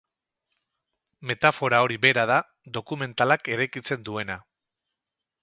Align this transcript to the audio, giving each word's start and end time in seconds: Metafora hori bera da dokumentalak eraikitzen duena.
Metafora 1.31 1.81
hori 1.87 1.99
bera 2.07 2.23
da 2.31 2.39
dokumentalak 2.79 3.53
eraikitzen 3.59 4.09
duena. 4.11 4.41